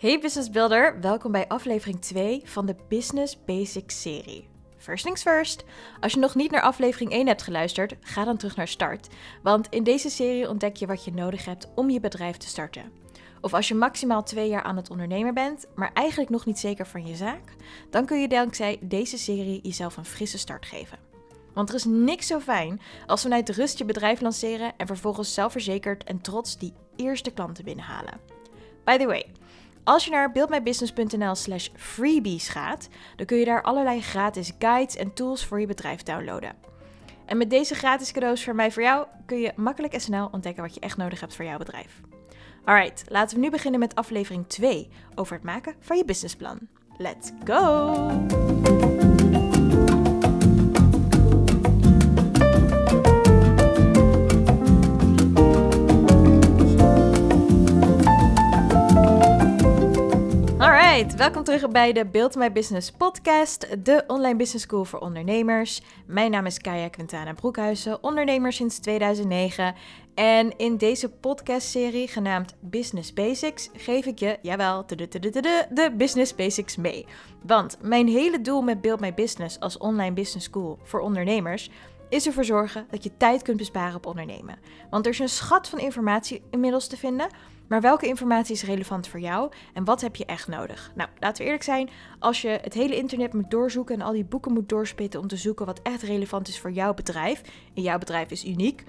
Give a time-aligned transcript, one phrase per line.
[0.00, 4.48] Hey Business Builder, welkom bij aflevering 2 van de Business Basics serie.
[4.76, 5.64] First things first,
[6.00, 9.08] als je nog niet naar aflevering 1 hebt geluisterd, ga dan terug naar start.
[9.42, 12.92] Want in deze serie ontdek je wat je nodig hebt om je bedrijf te starten.
[13.40, 16.86] Of als je maximaal twee jaar aan het ondernemen bent, maar eigenlijk nog niet zeker
[16.86, 17.54] van je zaak,
[17.90, 20.98] dan kun je dankzij deze serie jezelf een frisse start geven.
[21.54, 26.04] Want er is niks zo fijn als vanuit rust je bedrijf lanceren en vervolgens zelfverzekerd
[26.04, 28.20] en trots die eerste klanten binnenhalen.
[28.84, 29.26] By the way,
[29.90, 35.12] als je naar buildmybusiness.nl slash freebies gaat, dan kun je daar allerlei gratis guides en
[35.12, 36.54] tools voor je bedrijf downloaden.
[37.26, 40.62] En met deze gratis cadeaus van mij voor jou kun je makkelijk en snel ontdekken
[40.62, 42.00] wat je echt nodig hebt voor jouw bedrijf.
[42.64, 46.58] Alright, laten we nu beginnen met aflevering 2 over het maken van je businessplan.
[46.96, 48.79] Let's go!
[60.90, 65.82] Alright, welkom terug bij de Build My Business podcast, de online business school voor ondernemers.
[66.06, 69.74] Mijn naam is Kaya Quintana Broekhuizen, ondernemer sinds 2009.
[70.14, 77.06] En in deze podcastserie genaamd Business Basics geef ik je, jawel, de, Business Basics mee.
[77.42, 81.70] Want mijn hele doel met Build My Business als online business school voor ondernemers
[82.10, 84.58] is ervoor zorgen dat je tijd kunt besparen op ondernemen.
[84.90, 87.28] Want er is een schat van informatie inmiddels te vinden
[87.70, 90.92] maar welke informatie is relevant voor jou en wat heb je echt nodig?
[90.94, 94.24] Nou, laten we eerlijk zijn, als je het hele internet moet doorzoeken en al die
[94.24, 97.42] boeken moet doorspitten om te zoeken wat echt relevant is voor jouw bedrijf,
[97.74, 98.84] en jouw bedrijf is uniek,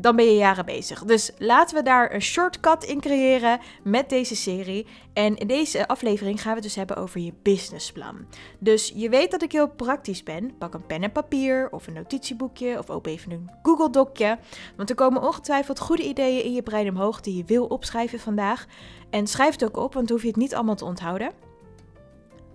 [0.00, 1.04] dan ben je jaren bezig.
[1.04, 4.86] Dus laten we daar een shortcut in creëren met deze serie.
[5.12, 8.26] En in deze aflevering gaan we het dus hebben over je businessplan.
[8.58, 10.56] Dus je weet dat ik heel praktisch ben.
[10.58, 14.38] Pak een pen en papier of een notitieboekje of open even een Google Docje.
[14.76, 18.66] Want er komen ongetwijfeld goede ideeën in je brein omhoog die je wil opschrijven vandaag.
[19.10, 21.32] En schrijf het ook op, want dan hoef je het niet allemaal te onthouden.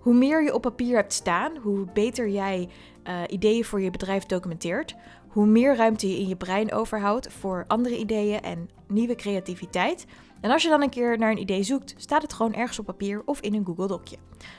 [0.00, 2.68] Hoe meer je op papier hebt staan, hoe beter jij
[3.08, 4.94] uh, ideeën voor je bedrijf documenteert,
[5.28, 10.06] hoe meer ruimte je in je brein overhoudt voor andere ideeën en nieuwe creativiteit.
[10.40, 12.86] En als je dan een keer naar een idee zoekt, staat het gewoon ergens op
[12.86, 14.16] papier of in een Google Docje.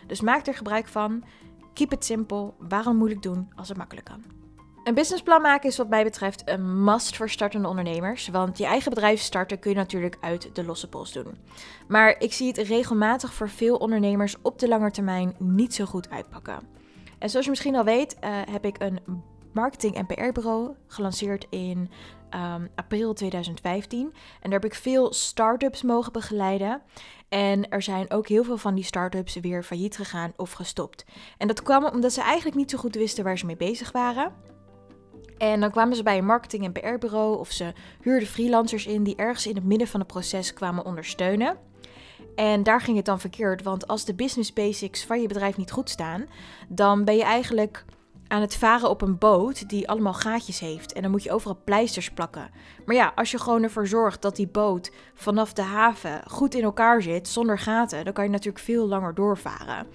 [0.07, 1.23] Dus maak er gebruik van.
[1.73, 2.53] Keep it simple.
[2.59, 4.23] Waarom moeilijk doen als het makkelijk kan?
[4.83, 8.27] Een businessplan maken is wat mij betreft een must voor startende ondernemers.
[8.27, 11.37] Want je eigen bedrijf starten kun je natuurlijk uit de losse pols doen.
[11.87, 16.09] Maar ik zie het regelmatig voor veel ondernemers op de lange termijn niet zo goed
[16.09, 16.76] uitpakken.
[17.19, 18.99] En zoals je misschien al weet, uh, heb ik een
[19.53, 21.89] marketing- en PR-bureau, gelanceerd in
[22.35, 24.01] um, april 2015.
[24.41, 26.81] En daar heb ik veel start-ups mogen begeleiden.
[27.29, 31.05] En er zijn ook heel veel van die start-ups weer failliet gegaan of gestopt.
[31.37, 34.33] En dat kwam omdat ze eigenlijk niet zo goed wisten waar ze mee bezig waren.
[35.37, 39.15] En dan kwamen ze bij een marketing- en PR-bureau of ze huurden freelancers in die
[39.15, 41.57] ergens in het midden van het proces kwamen ondersteunen.
[42.37, 45.71] En daar ging het dan verkeerd, want als de business basics van je bedrijf niet
[45.71, 46.25] goed staan,
[46.67, 47.85] dan ben je eigenlijk
[48.27, 50.93] aan het varen op een boot die allemaal gaatjes heeft.
[50.93, 52.49] En dan moet je overal pleisters plakken.
[52.85, 56.63] Maar ja, als je gewoon ervoor zorgt dat die boot vanaf de haven goed in
[56.63, 59.87] elkaar zit, zonder gaten, dan kan je natuurlijk veel langer doorvaren.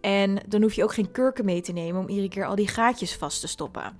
[0.00, 2.68] En dan hoef je ook geen kurken mee te nemen om iedere keer al die
[2.68, 3.96] gaatjes vast te stoppen.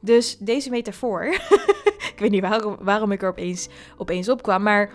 [0.00, 1.24] Dus deze metafoor,
[2.12, 4.90] ik weet niet waarom, waarom ik er opeens, opeens op kwam, maar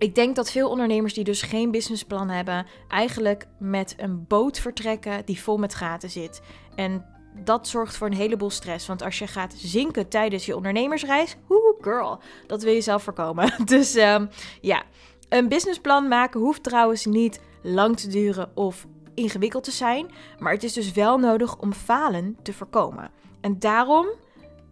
[0.00, 5.24] ik denk dat veel ondernemers die dus geen businessplan hebben, eigenlijk met een boot vertrekken
[5.24, 6.42] die vol met gaten zit.
[6.74, 7.04] En
[7.44, 8.86] dat zorgt voor een heleboel stress.
[8.86, 13.52] Want als je gaat zinken tijdens je ondernemersreis, woe girl, dat wil je zelf voorkomen.
[13.64, 14.28] Dus um,
[14.60, 14.82] ja,
[15.28, 20.10] een businessplan maken hoeft trouwens niet lang te duren of ingewikkeld te zijn.
[20.38, 23.10] Maar het is dus wel nodig om falen te voorkomen.
[23.40, 24.06] En daarom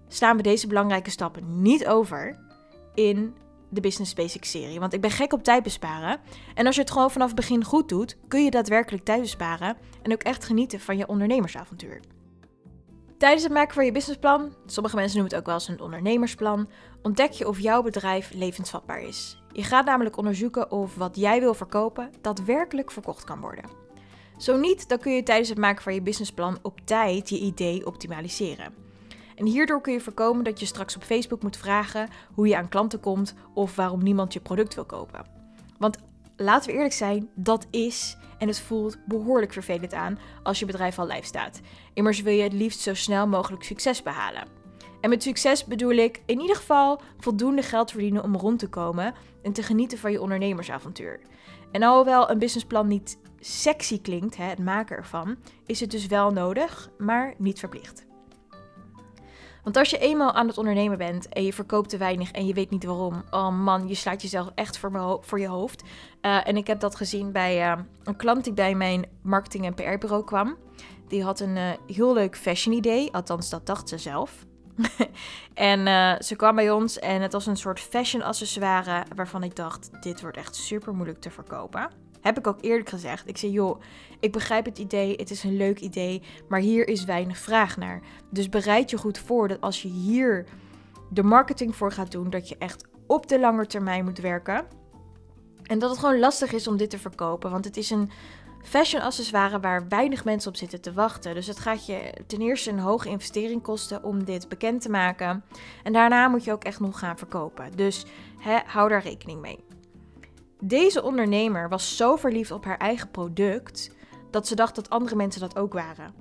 [0.08, 2.38] staan we deze belangrijke stappen niet over
[2.94, 3.34] in
[3.68, 4.80] de Business Basics serie.
[4.80, 6.20] Want ik ben gek op tijd besparen.
[6.54, 9.76] En als je het gewoon vanaf het begin goed doet, kun je daadwerkelijk tijd besparen
[10.02, 12.00] en ook echt genieten van je ondernemersavontuur.
[13.18, 16.68] Tijdens het maken van je businessplan, sommige mensen noemen het ook wel eens een ondernemersplan,
[17.02, 19.42] ontdek je of jouw bedrijf levensvatbaar is.
[19.52, 23.64] Je gaat namelijk onderzoeken of wat jij wil verkopen daadwerkelijk verkocht kan worden.
[24.36, 27.86] Zo niet, dan kun je tijdens het maken van je businessplan op tijd je idee
[27.86, 28.87] optimaliseren.
[29.38, 32.68] En hierdoor kun je voorkomen dat je straks op Facebook moet vragen hoe je aan
[32.68, 35.26] klanten komt of waarom niemand je product wil kopen.
[35.78, 35.98] Want
[36.36, 40.98] laten we eerlijk zijn, dat is en het voelt behoorlijk vervelend aan als je bedrijf
[40.98, 41.60] al live staat.
[41.94, 44.44] Immers wil je het liefst zo snel mogelijk succes behalen.
[45.00, 49.14] En met succes bedoel ik in ieder geval voldoende geld verdienen om rond te komen
[49.42, 51.20] en te genieten van je ondernemersavontuur.
[51.72, 55.36] En alhoewel een businessplan niet sexy klinkt, hè, het maken ervan,
[55.66, 58.07] is het dus wel nodig, maar niet verplicht.
[59.62, 62.54] Want als je eenmaal aan het ondernemen bent en je verkoopt te weinig en je
[62.54, 65.82] weet niet waarom, oh man, je slaat jezelf echt voor, voor je hoofd.
[66.22, 69.74] Uh, en ik heb dat gezien bij uh, een klant die bij mijn marketing- en
[69.74, 70.56] PR-bureau kwam.
[71.08, 74.46] Die had een uh, heel leuk fashion idee, althans dat dacht ze zelf.
[75.54, 75.86] en
[76.24, 80.20] ze kwam bij ons en het was een soort fashion accessoire waarvan ik dacht, dit
[80.20, 81.90] wordt echt super moeilijk te verkopen.
[82.20, 83.28] Heb ik ook eerlijk gezegd.
[83.28, 83.80] Ik zei, joh,
[84.20, 88.00] ik begrijp het idee, het is een leuk idee, maar hier is weinig vraag naar.
[88.30, 90.46] Dus bereid je goed voor dat als je hier
[91.10, 94.66] de marketing voor gaat doen, dat je echt op de lange termijn moet werken.
[95.62, 98.10] En dat het gewoon lastig is om dit te verkopen, want het is een
[98.62, 101.34] fashion accessoire waar weinig mensen op zitten te wachten.
[101.34, 105.44] Dus het gaat je ten eerste een hoge investering kosten om dit bekend te maken.
[105.82, 107.76] En daarna moet je ook echt nog gaan verkopen.
[107.76, 108.06] Dus
[108.66, 109.67] hou daar rekening mee.
[110.60, 113.90] Deze ondernemer was zo verliefd op haar eigen product
[114.30, 116.14] dat ze dacht dat andere mensen dat ook waren.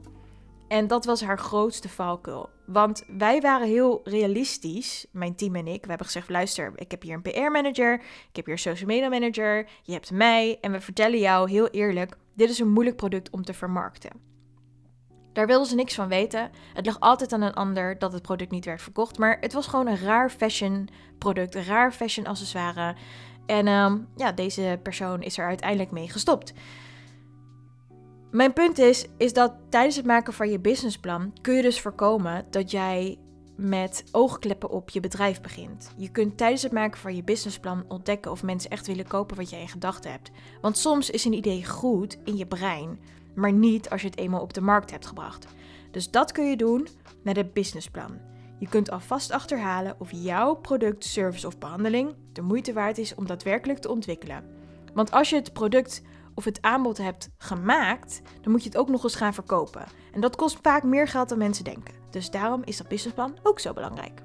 [0.68, 2.50] En dat was haar grootste valkuil.
[2.66, 5.82] Want wij waren heel realistisch, mijn team en ik.
[5.82, 7.94] We hebben gezegd: luister, ik heb hier een PR-manager,
[8.30, 10.58] ik heb hier een social media manager, je hebt mij.
[10.62, 14.12] En we vertellen jou heel eerlijk: dit is een moeilijk product om te vermarkten.
[15.34, 16.50] Daar wilden ze niks van weten.
[16.74, 19.18] Het lag altijd aan een ander dat het product niet werd verkocht.
[19.18, 22.96] Maar het was gewoon een raar fashion product, raar fashion accessoire.
[23.48, 26.54] En um, ja, deze persoon is er uiteindelijk mee gestopt.
[28.32, 32.46] Mijn punt is, is dat tijdens het maken van je businessplan kun je dus voorkomen
[32.50, 33.18] dat jij
[33.56, 35.94] met oogkleppen op je bedrijf begint.
[35.98, 39.50] Je kunt tijdens het maken van je businessplan ontdekken of mensen echt willen kopen wat
[39.50, 40.32] jij in gedachten hebt.
[40.62, 43.00] Want soms is een idee goed in je brein,
[43.36, 45.48] maar niet als je het eenmaal op de markt hebt gebracht.
[45.92, 46.88] Dus dat kun je doen
[47.24, 48.20] met het businessplan.
[48.60, 53.28] Je kunt alvast achterhalen of jouw product, service of behandeling de moeite waard is om
[53.28, 54.44] daadwerkelijk te ontwikkelen.
[54.94, 56.02] Want als je het product
[56.34, 59.86] of het aanbod hebt gemaakt, dan moet je het ook nog eens gaan verkopen.
[60.12, 61.94] En dat kost vaak meer geld dan mensen denken.
[62.10, 64.22] Dus daarom is dat businessplan ook zo belangrijk.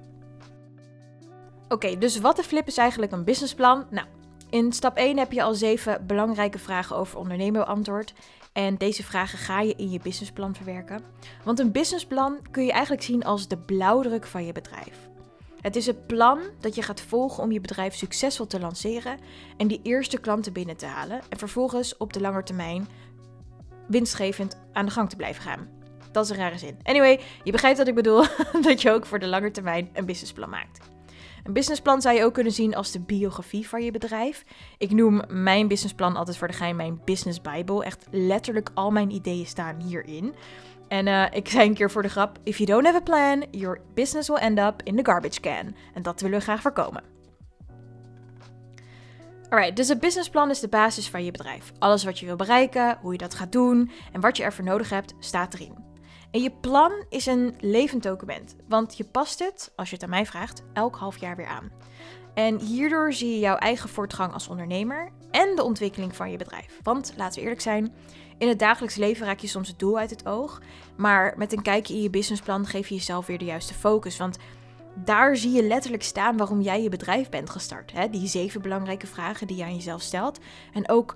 [1.69, 3.87] Oké, dus wat de flip is eigenlijk een businessplan?
[3.91, 4.07] Nou,
[4.53, 8.13] in stap 1 heb je al zeven belangrijke vragen over ondernemen beantwoord.
[8.53, 11.03] En deze vragen ga je in je businessplan verwerken.
[11.45, 15.09] Want een businessplan kun je eigenlijk zien als de blauwdruk van je bedrijf.
[15.61, 19.19] Het is het plan dat je gaat volgen om je bedrijf succesvol te lanceren
[19.57, 22.89] en die eerste klanten binnen te halen en vervolgens op de lange termijn
[23.89, 25.69] winstgevend aan de gang te blijven gaan.
[26.11, 26.79] Dat is een rare zin.
[26.83, 28.25] Anyway, je begrijpt wat ik bedoel,
[28.69, 30.91] dat je ook voor de lange termijn een businessplan maakt.
[31.43, 34.45] Een businessplan zou je ook kunnen zien als de biografie van je bedrijf.
[34.79, 37.85] Ik noem mijn businessplan altijd voor de gein mijn business bible.
[37.85, 40.35] Echt letterlijk al mijn ideeën staan hierin.
[40.89, 43.45] En uh, ik zei een keer voor de grap: If you don't have a plan,
[43.51, 45.75] your business will end up in the garbage can.
[45.95, 47.03] En dat willen we graag voorkomen.
[49.49, 51.73] Alright, dus een businessplan is de basis van je bedrijf.
[51.79, 54.91] Alles wat je wil bereiken, hoe je dat gaat doen en wat je ervoor nodig
[54.91, 55.92] hebt, staat erin.
[56.33, 60.11] En je plan is een levend document, want je past het, als je het aan
[60.11, 61.71] mij vraagt, elk half jaar weer aan.
[62.35, 66.81] En hierdoor zie je jouw eigen voortgang als ondernemer en de ontwikkeling van je bedrijf.
[66.83, 67.95] Want laten we eerlijk zijn,
[68.39, 70.61] in het dagelijks leven raak je soms het doel uit het oog.
[70.97, 74.17] Maar met een kijkje in je businessplan geef je jezelf weer de juiste focus.
[74.17, 74.39] Want
[74.95, 77.93] daar zie je letterlijk staan waarom jij je bedrijf bent gestart.
[77.93, 78.09] Hè?
[78.09, 80.39] Die zeven belangrijke vragen die je aan jezelf stelt.
[80.73, 81.15] En ook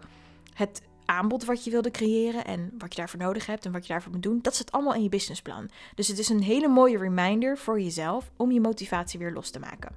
[0.55, 3.93] het aanbod wat je wilde creëren en wat je daarvoor nodig hebt en wat je
[3.93, 4.39] daarvoor moet doen.
[4.43, 5.71] Dat zit allemaal in je businessplan.
[5.95, 9.59] Dus het is een hele mooie reminder voor jezelf om je motivatie weer los te
[9.59, 9.97] maken.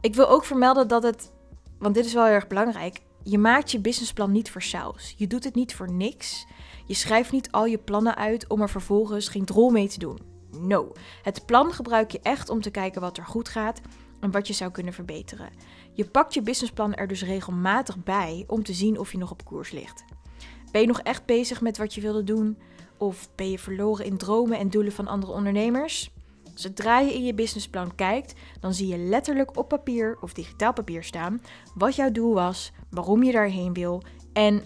[0.00, 1.32] Ik wil ook vermelden dat het,
[1.78, 5.14] want dit is wel heel erg belangrijk, je maakt je businessplan niet voor saus.
[5.16, 6.46] Je doet het niet voor niks.
[6.86, 10.18] Je schrijft niet al je plannen uit om er vervolgens geen drol mee te doen.
[10.50, 10.92] No.
[11.22, 13.80] Het plan gebruik je echt om te kijken wat er goed gaat
[14.20, 15.50] en wat je zou kunnen verbeteren.
[15.94, 19.44] Je pakt je businessplan er dus regelmatig bij om te zien of je nog op
[19.44, 20.04] koers ligt.
[20.72, 22.58] Ben je nog echt bezig met wat je wilde doen?
[22.96, 26.10] Of ben je verloren in dromen en doelen van andere ondernemers?
[26.54, 31.04] Zodra je in je businessplan kijkt, dan zie je letterlijk op papier of digitaal papier
[31.04, 31.42] staan
[31.74, 34.62] wat jouw doel was, waarom je daarheen wil en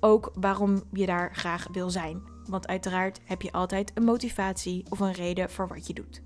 [0.00, 2.22] ook waarom je daar graag wil zijn.
[2.48, 6.22] Want uiteraard heb je altijd een motivatie of een reden voor wat je doet.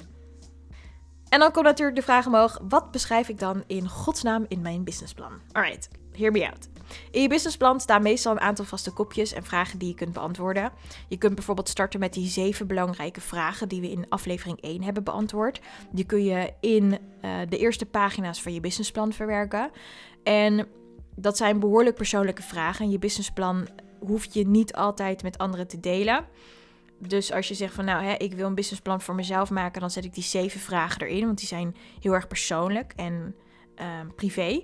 [1.36, 4.84] En dan komt natuurlijk de vraag omhoog: wat beschrijf ik dan in godsnaam in mijn
[4.84, 5.32] businessplan?
[5.52, 6.68] Alright, hear me out.
[7.10, 10.72] In je businessplan staan meestal een aantal vaste kopjes en vragen die je kunt beantwoorden.
[11.08, 15.04] Je kunt bijvoorbeeld starten met die zeven belangrijke vragen die we in aflevering 1 hebben
[15.04, 15.60] beantwoord.
[15.90, 16.84] Die kun je in
[17.24, 19.70] uh, de eerste pagina's van je businessplan verwerken.
[20.22, 20.68] En
[21.16, 22.90] dat zijn behoorlijk persoonlijke vragen.
[22.90, 23.68] Je businessplan
[24.00, 26.24] hoef je niet altijd met anderen te delen.
[26.98, 29.90] Dus als je zegt van nou, hè, ik wil een businessplan voor mezelf maken, dan
[29.90, 33.34] zet ik die zeven vragen erin, want die zijn heel erg persoonlijk en
[33.80, 34.60] uh, privé.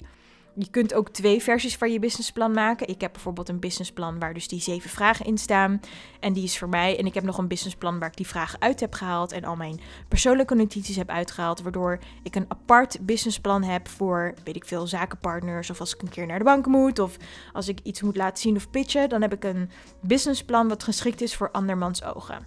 [0.54, 2.88] Je kunt ook twee versies van je businessplan maken.
[2.88, 5.80] Ik heb bijvoorbeeld een businessplan waar dus die zeven vragen in staan.
[6.21, 6.99] En die is voor mij.
[6.99, 9.32] En ik heb nog een businessplan waar ik die vragen uit heb gehaald.
[9.32, 11.62] En al mijn persoonlijke notities heb uitgehaald.
[11.62, 15.71] Waardoor ik een apart businessplan heb voor, weet ik veel, zakenpartners.
[15.71, 16.99] Of als ik een keer naar de bank moet.
[16.99, 17.16] Of
[17.52, 19.09] als ik iets moet laten zien of pitchen.
[19.09, 22.47] Dan heb ik een businessplan wat geschikt is voor andermans ogen.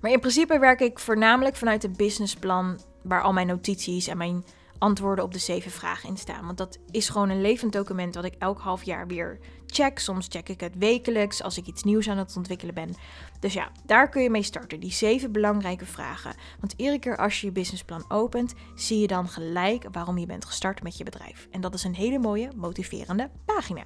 [0.00, 4.44] Maar in principe werk ik voornamelijk vanuit een businessplan waar al mijn notities en mijn
[4.78, 6.44] antwoorden op de zeven vragen in staan.
[6.44, 9.98] Want dat is gewoon een levend document wat ik elk half jaar weer check.
[9.98, 12.94] Soms check ik het wekelijks als ik iets nieuws aan het ontwikkelen ben.
[13.40, 14.80] Dus ja, daar kun je mee starten.
[14.80, 16.34] Die zeven belangrijke vragen.
[16.60, 20.44] Want iedere keer als je je businessplan opent, zie je dan gelijk waarom je bent
[20.44, 21.48] gestart met je bedrijf.
[21.50, 23.84] En dat is een hele mooie, motiverende pagina.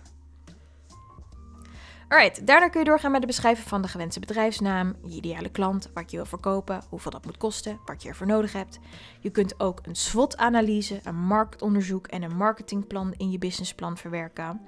[2.13, 5.91] Alright, daarna kun je doorgaan met het beschrijven van de gewenste bedrijfsnaam, je ideale klant,
[5.95, 8.79] wat je wil verkopen, hoeveel dat moet kosten, wat je ervoor nodig hebt.
[9.21, 14.61] Je kunt ook een SWOT-analyse, een marktonderzoek en een marketingplan in je businessplan verwerken.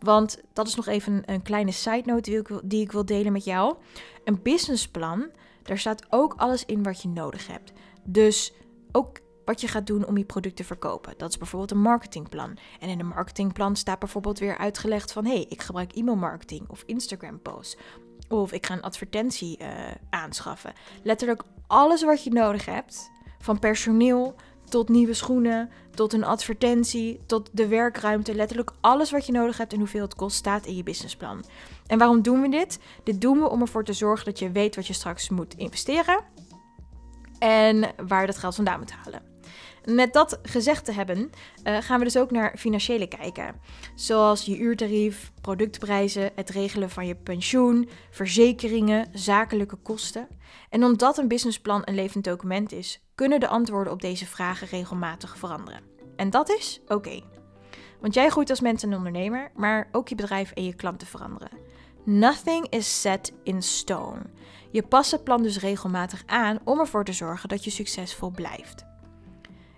[0.00, 3.32] Want dat is nog even een kleine side note die ik, die ik wil delen
[3.32, 3.76] met jou.
[4.24, 5.26] Een businessplan,
[5.62, 7.72] daar staat ook alles in wat je nodig hebt.
[8.04, 8.52] Dus
[8.92, 11.14] ook wat je gaat doen om je product te verkopen.
[11.16, 12.58] Dat is bijvoorbeeld een marketingplan.
[12.80, 15.24] En in een marketingplan staat bijvoorbeeld weer uitgelegd van...
[15.24, 17.76] hé, hey, ik gebruik e-mailmarketing of Instagram posts.
[18.28, 19.68] Of ik ga een advertentie uh,
[20.10, 20.72] aanschaffen.
[21.02, 24.34] Letterlijk alles wat je nodig hebt, van personeel
[24.64, 28.34] tot nieuwe schoenen, tot een advertentie, tot de werkruimte.
[28.34, 31.44] Letterlijk alles wat je nodig hebt en hoeveel het kost, staat in je businessplan.
[31.86, 32.78] En waarom doen we dit?
[33.02, 36.20] Dit doen we om ervoor te zorgen dat je weet wat je straks moet investeren
[37.38, 39.31] en waar dat geld vandaan moet halen.
[39.84, 41.30] Met dat gezegd te hebben,
[41.64, 43.54] uh, gaan we dus ook naar financiële kijken.
[43.94, 50.28] Zoals je uurtarief, productprijzen, het regelen van je pensioen, verzekeringen, zakelijke kosten.
[50.70, 55.36] En omdat een businessplan een levend document is, kunnen de antwoorden op deze vragen regelmatig
[55.38, 55.82] veranderen.
[56.16, 57.22] En dat is oké.
[58.00, 61.50] Want jij groeit als mens en ondernemer, maar ook je bedrijf en je klanten veranderen.
[62.04, 64.20] Nothing is set in stone.
[64.70, 68.90] Je past het plan dus regelmatig aan om ervoor te zorgen dat je succesvol blijft.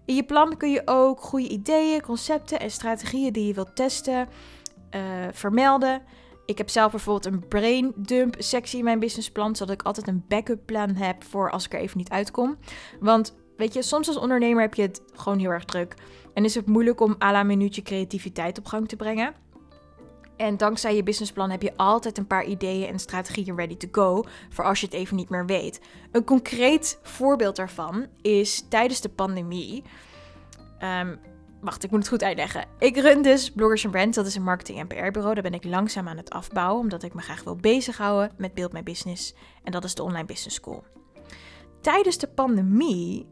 [0.04, 4.28] In je plan kun je ook goede ideeën, concepten en strategieën die je wilt testen
[4.90, 5.00] uh,
[5.32, 6.02] vermelden.
[6.46, 10.24] Ik heb zelf bijvoorbeeld een brain dump sectie in mijn businessplan, zodat ik altijd een
[10.28, 12.56] backup plan heb voor als ik er even niet uitkom.
[13.00, 15.94] Want weet je, soms als ondernemer heb je het gewoon heel erg druk
[16.34, 19.34] en is het moeilijk om à la minuutje creativiteit op gang te brengen.
[20.36, 24.24] En dankzij je businessplan heb je altijd een paar ideeën en strategieën ready to go
[24.50, 25.80] voor als je het even niet meer weet.
[26.12, 29.82] Een concreet voorbeeld daarvan is tijdens de pandemie.
[30.80, 31.18] Um,
[31.60, 32.66] wacht, ik moet het goed uitleggen.
[32.78, 35.34] Ik run dus Bloggers Brand, dat is een marketing- en PR-bureau.
[35.34, 38.72] Daar ben ik langzaam aan het afbouwen, omdat ik me graag wil bezighouden met Build
[38.72, 39.34] My Business.
[39.62, 40.84] En dat is de Online Business School.
[41.80, 43.26] Tijdens de pandemie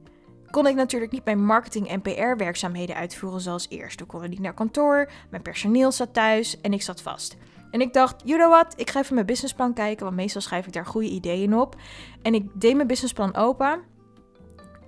[0.53, 3.99] kon ik natuurlijk niet mijn marketing- en PR-werkzaamheden uitvoeren zoals eerst.
[3.99, 7.37] Toen kon ik niet naar kantoor, mijn personeel zat thuis en ik zat vast.
[7.71, 10.67] En ik dacht, you know what, ik ga even mijn businessplan kijken, want meestal schrijf
[10.67, 11.77] ik daar goede ideeën op.
[12.23, 13.83] En ik deed mijn businessplan open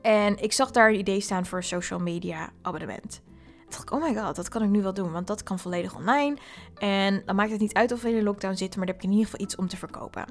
[0.03, 3.23] en ik zag daar een idee staan voor een social media abonnement.
[3.59, 5.59] Toen dacht ik, oh my god, dat kan ik nu wel doen, want dat kan
[5.59, 6.37] volledig online.
[6.79, 9.05] En dan maakt het niet uit of we in een lockdown zitten, maar dan heb
[9.05, 10.25] ik in ieder geval iets om te verkopen.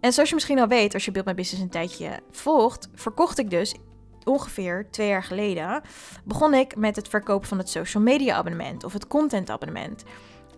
[0.00, 3.38] En zoals je misschien al weet, als je Build My Business een tijdje volgt, verkocht
[3.38, 3.74] ik dus
[4.24, 5.82] ongeveer twee jaar geleden
[6.24, 10.04] begon ik met het verkopen van het social media abonnement of het content abonnement.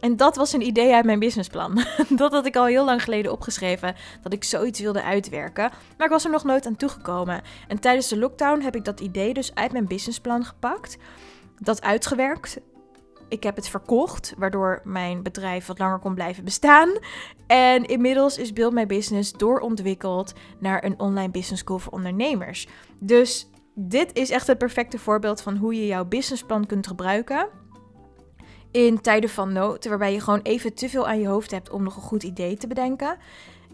[0.02, 1.84] En dat was een idee uit mijn businessplan.
[2.08, 5.70] dat had ik al heel lang geleden opgeschreven, dat ik zoiets wilde uitwerken.
[5.96, 7.42] Maar ik was er nog nooit aan toegekomen.
[7.68, 10.96] En tijdens de lockdown heb ik dat idee dus uit mijn businessplan gepakt.
[11.58, 12.60] Dat uitgewerkt.
[13.28, 16.88] Ik heb het verkocht, waardoor mijn bedrijf wat langer kon blijven bestaan.
[17.46, 22.68] En inmiddels is Build My Business doorontwikkeld naar een online business school voor ondernemers.
[22.98, 27.48] Dus dit is echt het perfecte voorbeeld van hoe je jouw businessplan kunt gebruiken
[28.70, 31.82] in tijden van nood, waarbij je gewoon even te veel aan je hoofd hebt om
[31.82, 33.16] nog een goed idee te bedenken.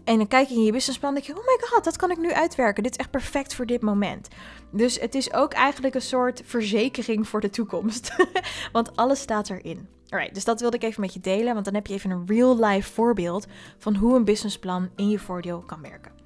[0.03, 2.11] En dan kijk je in je businessplan en denk je, oh my god, dat kan
[2.11, 2.83] ik nu uitwerken.
[2.83, 4.27] Dit is echt perfect voor dit moment.
[4.71, 8.15] Dus het is ook eigenlijk een soort verzekering voor de toekomst.
[8.71, 9.87] want alles staat erin.
[10.09, 12.27] Alright, dus dat wilde ik even met je delen, want dan heb je even een
[12.27, 16.18] real-life voorbeeld van hoe een businessplan in je voordeel kan werken.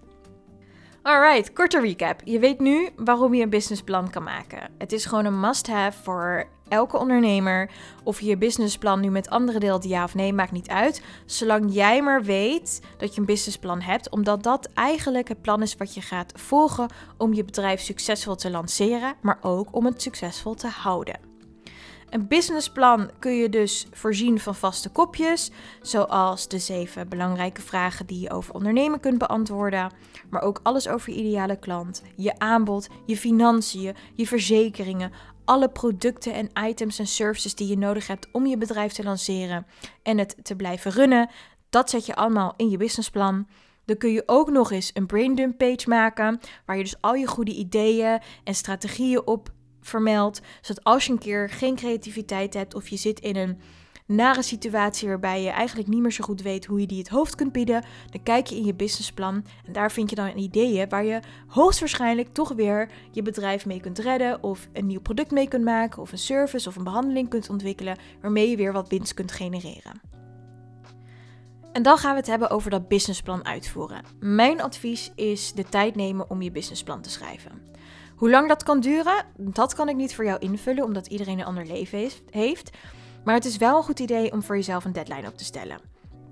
[1.04, 2.22] Alright, korte recap.
[2.24, 4.72] Je weet nu waarom je een businessplan kan maken.
[4.78, 7.70] Het is gewoon een must-have voor elke ondernemer.
[8.04, 11.02] Of je je businessplan nu met anderen deelt, ja of nee, maakt niet uit.
[11.26, 15.76] Zolang jij maar weet dat je een businessplan hebt, omdat dat eigenlijk het plan is
[15.76, 20.54] wat je gaat volgen om je bedrijf succesvol te lanceren, maar ook om het succesvol
[20.54, 21.33] te houden.
[22.14, 25.52] Een businessplan kun je dus voorzien van vaste kopjes,
[25.82, 29.92] zoals de zeven belangrijke vragen die je over ondernemen kunt beantwoorden,
[30.30, 35.12] maar ook alles over je ideale klant, je aanbod, je financiën, je verzekeringen,
[35.46, 39.66] alle producten en items en services die je nodig hebt om je bedrijf te lanceren
[40.04, 41.30] en het te blijven runnen.
[41.70, 43.48] Dat zet je allemaal in je businessplan.
[43.86, 47.28] Dan kun je ook nog eens een braindump page maken, waar je dus al je
[47.28, 49.52] goede ideeën en strategieën op
[49.84, 53.60] vermeldt, zodat als je een keer geen creativiteit hebt of je zit in een
[54.06, 57.36] nare situatie waarbij je eigenlijk niet meer zo goed weet hoe je die het hoofd
[57.36, 61.06] kunt bieden, dan kijk je in je businessplan en daar vind je dan ideeën waar
[61.06, 65.64] je hoogstwaarschijnlijk toch weer je bedrijf mee kunt redden of een nieuw product mee kunt
[65.64, 69.32] maken of een service of een behandeling kunt ontwikkelen waarmee je weer wat winst kunt
[69.32, 70.02] genereren.
[71.72, 74.04] En dan gaan we het hebben over dat businessplan uitvoeren.
[74.20, 77.73] Mijn advies is de tijd nemen om je businessplan te schrijven.
[78.24, 81.46] Hoe lang dat kan duren, dat kan ik niet voor jou invullen, omdat iedereen een
[81.46, 82.70] ander leven heeft.
[83.24, 85.80] Maar het is wel een goed idee om voor jezelf een deadline op te stellen.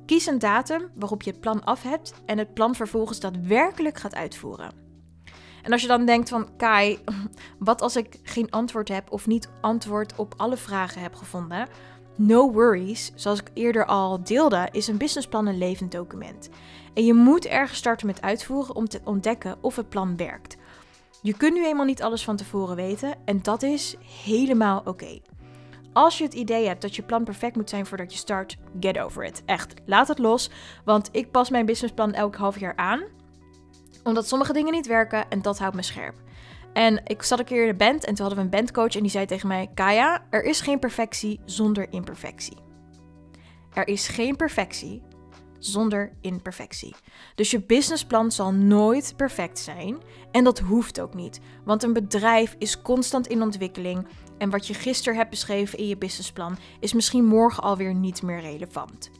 [0.05, 4.15] Kies een datum waarop je het plan af hebt en het plan vervolgens daadwerkelijk gaat
[4.15, 4.71] uitvoeren.
[5.63, 6.99] En als je dan denkt van Kai,
[7.59, 11.67] wat als ik geen antwoord heb of niet antwoord op alle vragen heb gevonden?
[12.15, 16.49] No worries, zoals ik eerder al deelde, is een businessplan een levend document.
[16.93, 20.57] En je moet ergens starten met uitvoeren om te ontdekken of het plan werkt.
[21.21, 25.19] Je kunt nu eenmaal niet alles van tevoren weten en dat is helemaal oké.
[25.93, 28.99] Als je het idee hebt dat je plan perfect moet zijn voordat je start, get
[28.99, 29.41] over it.
[29.45, 30.49] Echt, laat het los.
[30.85, 33.03] Want ik pas mijn businessplan elk half jaar aan.
[34.03, 36.15] Omdat sommige dingen niet werken en dat houdt me scherp.
[36.73, 39.01] En ik zat een keer in de band en toen hadden we een bandcoach en
[39.01, 42.57] die zei tegen mij: Kaya, er is geen perfectie zonder imperfectie.
[43.73, 45.01] Er is geen perfectie
[45.63, 46.95] zonder imperfectie.
[47.35, 49.97] Dus je businessplan zal nooit perfect zijn
[50.31, 54.73] en dat hoeft ook niet, want een bedrijf is constant in ontwikkeling en wat je
[54.73, 59.11] gisteren hebt beschreven in je businessplan is misschien morgen alweer niet meer relevant.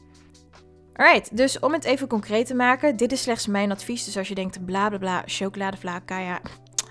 [0.94, 4.04] Alright, dus om het even concreet te maken, dit is slechts mijn advies.
[4.04, 6.40] Dus als je denkt bla bla chocoladevla, kaya,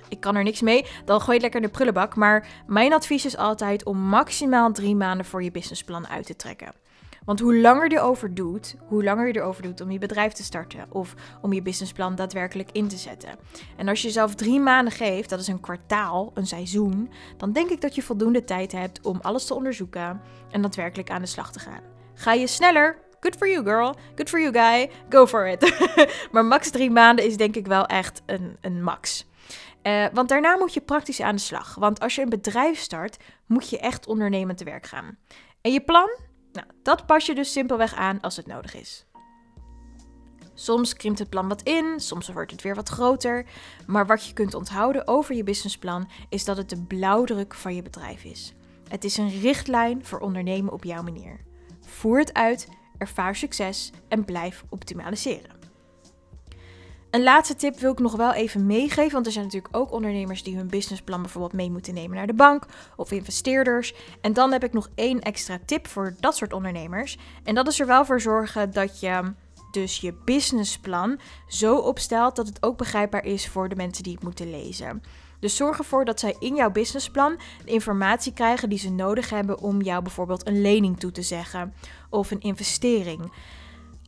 [0.09, 2.15] ik kan er niks mee, dan gooi je lekker in de prullenbak.
[2.15, 6.80] Maar mijn advies is altijd om maximaal drie maanden voor je businessplan uit te trekken.
[7.25, 10.43] Want hoe langer je erover doet, hoe langer je erover doet om je bedrijf te
[10.43, 13.29] starten of om je businessplan daadwerkelijk in te zetten.
[13.77, 17.69] En als je jezelf drie maanden geeft, dat is een kwartaal, een seizoen, dan denk
[17.69, 21.51] ik dat je voldoende tijd hebt om alles te onderzoeken en daadwerkelijk aan de slag
[21.51, 21.81] te gaan.
[22.13, 22.97] Ga je sneller?
[23.19, 23.95] Good for you, girl.
[24.15, 24.91] Good for you, guy.
[25.09, 25.89] Go for it.
[26.31, 29.29] maar max drie maanden is denk ik wel echt een, een max.
[29.83, 31.75] Uh, want daarna moet je praktisch aan de slag.
[31.75, 35.17] Want als je een bedrijf start, moet je echt ondernemend te werk gaan.
[35.61, 36.09] En je plan?
[36.53, 39.05] Nou, dat pas je dus simpelweg aan als het nodig is.
[40.53, 43.45] Soms krimpt het plan wat in, soms wordt het weer wat groter.
[43.87, 47.81] Maar wat je kunt onthouden over je businessplan is dat het de blauwdruk van je
[47.81, 48.53] bedrijf is.
[48.87, 51.39] Het is een richtlijn voor ondernemen op jouw manier.
[51.81, 55.60] Voer het uit, ervaar succes en blijf optimaliseren.
[57.11, 60.43] Een laatste tip wil ik nog wel even meegeven, want er zijn natuurlijk ook ondernemers
[60.43, 63.93] die hun businessplan bijvoorbeeld mee moeten nemen naar de bank of investeerders.
[64.21, 67.17] En dan heb ik nog één extra tip voor dat soort ondernemers.
[67.43, 69.33] En dat is er wel voor zorgen dat je
[69.71, 74.23] dus je businessplan zo opstelt dat het ook begrijpbaar is voor de mensen die het
[74.23, 75.03] moeten lezen.
[75.39, 79.59] Dus zorg ervoor dat zij in jouw businessplan de informatie krijgen die ze nodig hebben
[79.59, 81.73] om jou bijvoorbeeld een lening toe te zeggen
[82.09, 83.31] of een investering.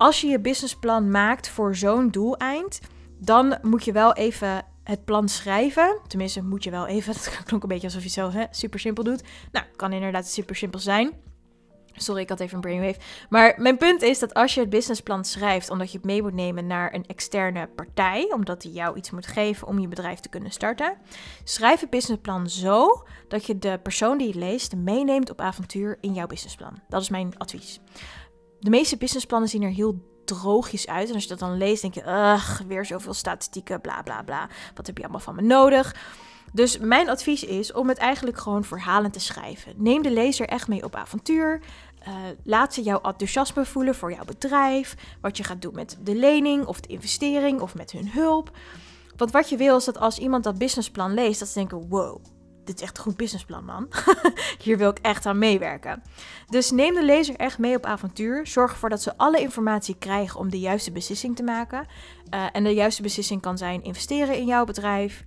[0.04, 2.80] Als je je businessplan maakt voor zo'n doeleind,
[3.20, 6.00] dan moet je wel even het plan schrijven.
[6.08, 7.14] Tenminste, moet je wel even.
[7.36, 9.24] Dat klonk een beetje alsof je het zo hè, super simpel doet.
[9.52, 11.12] Nou, kan inderdaad super simpel zijn.
[11.96, 13.00] Sorry, ik had even een brainwave.
[13.30, 16.34] Maar mijn punt is dat als je het businessplan schrijft, omdat je het mee moet
[16.34, 20.30] nemen naar een externe partij, omdat die jou iets moet geven om je bedrijf te
[20.30, 20.98] kunnen starten,
[21.44, 26.14] schrijf het businessplan zo dat je de persoon die het leest meeneemt op avontuur in
[26.14, 26.80] jouw businessplan.
[26.90, 27.80] Dat is mijn advies.
[28.64, 29.96] De meeste businessplannen zien er heel
[30.26, 31.08] droogjes uit.
[31.08, 34.50] En als je dat dan leest, denk je, ugh, weer zoveel statistieken, bla bla bla.
[34.76, 35.96] Wat heb je allemaal van me nodig?
[36.54, 39.74] Dus mijn advies is om het eigenlijk gewoon verhalend te schrijven.
[39.78, 41.62] Neem de lezer echt mee op avontuur.
[42.08, 44.96] Uh, laat ze jouw enthousiasme voelen voor jouw bedrijf.
[45.22, 48.52] Wat je gaat doen met de lening of de investering of met hun hulp.
[49.18, 52.26] Want wat je wil is dat als iemand dat businessplan leest, dat ze denken: wow,
[52.64, 53.88] dit is echt een goed businessplan, man.
[54.64, 56.04] Hier wil ik echt aan meewerken.
[56.48, 58.48] Dus neem de lezer echt mee op avontuur.
[58.48, 61.88] Zorg ervoor dat ze alle informatie krijgen om de juiste beslissing te maken.
[62.34, 65.24] Uh, en de juiste beslissing kan zijn investeren in jouw bedrijf.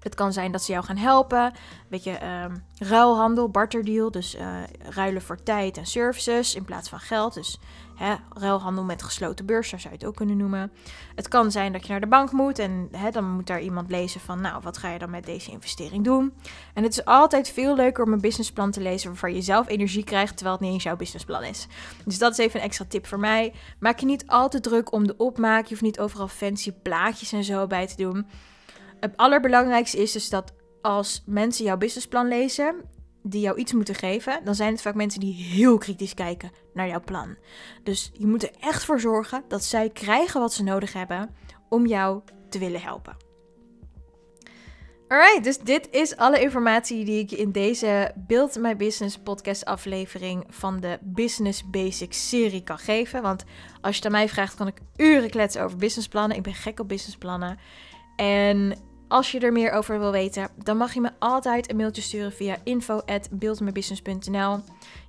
[0.00, 1.44] Het kan zijn dat ze jou gaan helpen.
[1.44, 1.52] Een
[1.88, 2.44] beetje uh,
[2.78, 4.10] ruilhandel, barterdeal.
[4.10, 7.34] Dus uh, ruilen voor tijd en services in plaats van geld.
[7.34, 7.58] Dus
[7.96, 10.72] hè, ruilhandel met gesloten beurs, zou je het ook kunnen noemen.
[11.14, 13.90] Het kan zijn dat je naar de bank moet en hè, dan moet daar iemand
[13.90, 16.32] lezen van, nou, wat ga je dan met deze investering doen?
[16.74, 20.04] En het is altijd veel leuker om een businessplan te lezen waarvan je zelf energie
[20.04, 21.66] krijgt, terwijl het niet eens jouw businessplan is.
[22.04, 23.54] Dus dat is even een extra tip voor mij.
[23.78, 25.62] Maak je niet al te druk om de opmaak.
[25.62, 28.26] Je hoeft niet overal fancy plaatjes en zo bij te doen.
[29.00, 32.74] Het allerbelangrijkste is dus dat als mensen jouw businessplan lezen,
[33.30, 36.88] die jou iets moeten geven, dan zijn het vaak mensen die heel kritisch kijken naar
[36.88, 37.36] jouw plan.
[37.82, 41.34] Dus je moet er echt voor zorgen dat zij krijgen wat ze nodig hebben
[41.68, 43.16] om jou te willen helpen.
[45.08, 50.44] Alright, dus dit is alle informatie die ik in deze Build My Business podcast aflevering
[50.48, 53.22] van de Business Basics serie kan geven.
[53.22, 53.44] Want
[53.80, 56.36] als je het aan mij vraagt, kan ik uren kletsen over businessplannen.
[56.36, 57.58] Ik ben gek op businessplannen.
[58.16, 62.02] En als je er meer over wil weten, dan mag je me altijd een mailtje
[62.02, 64.60] sturen via info@buildmybusiness.nl.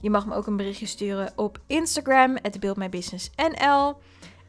[0.02, 3.96] Je mag me ook een berichtje sturen op Instagram @buildmybusinessnl.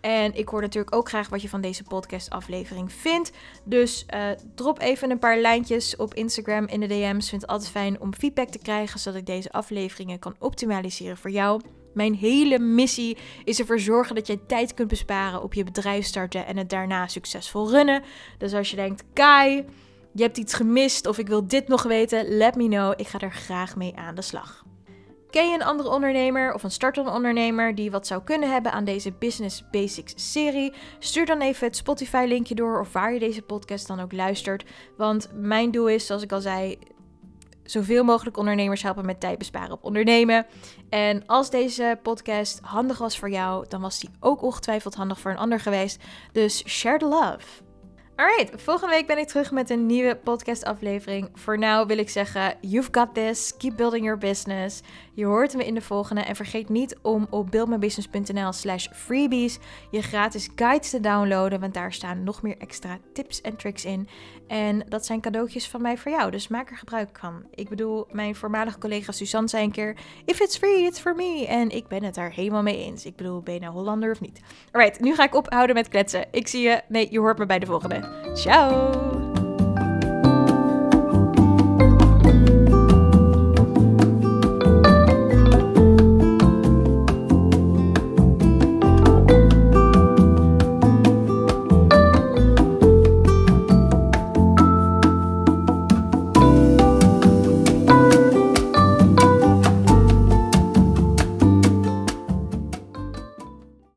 [0.00, 3.32] En ik hoor natuurlijk ook graag wat je van deze podcast-aflevering vindt.
[3.64, 7.28] Dus uh, drop even een paar lijntjes op Instagram in de DM's.
[7.28, 11.30] Vind het altijd fijn om feedback te krijgen, zodat ik deze afleveringen kan optimaliseren voor
[11.30, 11.60] jou.
[11.94, 16.46] Mijn hele missie is ervoor zorgen dat jij tijd kunt besparen op je bedrijf starten
[16.46, 18.02] en het daarna succesvol runnen.
[18.38, 19.64] Dus als je denkt, Kai,
[20.12, 22.92] je hebt iets gemist of ik wil dit nog weten, let me know.
[22.96, 24.66] Ik ga er graag mee aan de slag.
[25.30, 28.84] Ken je een andere ondernemer of een startende ondernemer die wat zou kunnen hebben aan
[28.84, 30.72] deze Business Basics serie?
[30.98, 34.64] Stuur dan even het Spotify linkje door of waar je deze podcast dan ook luistert.
[34.96, 36.78] Want mijn doel is, zoals ik al zei,
[37.70, 40.46] zoveel mogelijk ondernemers helpen met tijd besparen op ondernemen.
[40.88, 45.30] En als deze podcast handig was voor jou, dan was die ook ongetwijfeld handig voor
[45.30, 46.02] een ander geweest.
[46.32, 47.66] Dus share the love.
[48.16, 51.30] Alright, volgende week ben ik terug met een nieuwe podcast aflevering.
[51.34, 54.80] Voor nu wil ik zeggen, you've got this, keep building your business.
[55.18, 59.58] Je hoort me in de volgende en vergeet niet om op buildmybusiness.nl slash freebies
[59.90, 64.08] je gratis guides te downloaden, want daar staan nog meer extra tips en tricks in.
[64.46, 67.42] En dat zijn cadeautjes van mij voor jou, dus maak er gebruik van.
[67.54, 71.46] Ik bedoel, mijn voormalige collega Suzanne zei een keer, if it's free, it's for me.
[71.48, 73.04] En ik ben het daar helemaal mee eens.
[73.04, 74.40] Ik bedoel, ben je nou Hollander of niet?
[74.72, 76.26] Alright, nu ga ik ophouden met kletsen.
[76.30, 78.32] Ik zie je, nee, je hoort me bij de volgende.
[78.34, 79.27] Ciao!